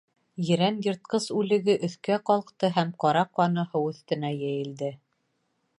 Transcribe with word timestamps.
Ерән 0.45 0.77
йыртҡыс 0.85 1.27
үлеге 1.41 1.75
өҫкә 1.89 2.17
ҡалҡты 2.31 2.73
һәм 2.79 2.95
ҡара 3.05 3.23
ҡаны 3.41 3.67
һыу 3.75 3.93
өҫтөнә 3.95 4.35
йәйелде. 4.39 4.93